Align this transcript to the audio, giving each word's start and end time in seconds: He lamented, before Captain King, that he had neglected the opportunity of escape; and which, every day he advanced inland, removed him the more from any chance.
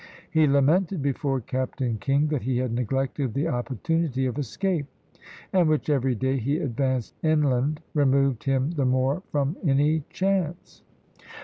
He 0.31 0.47
lamented, 0.47 1.03
before 1.03 1.41
Captain 1.41 1.99
King, 1.99 2.29
that 2.29 2.41
he 2.41 2.57
had 2.57 2.73
neglected 2.73 3.35
the 3.35 3.47
opportunity 3.49 4.25
of 4.25 4.39
escape; 4.39 4.87
and 5.53 5.69
which, 5.69 5.91
every 5.91 6.15
day 6.15 6.37
he 6.39 6.57
advanced 6.57 7.13
inland, 7.21 7.81
removed 7.93 8.45
him 8.45 8.71
the 8.71 8.85
more 8.85 9.21
from 9.31 9.57
any 9.63 10.03
chance. 10.09 10.81